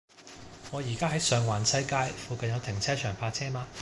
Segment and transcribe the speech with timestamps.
[0.71, 3.67] 我依家喺上環西街，附近有停車場泊車嗎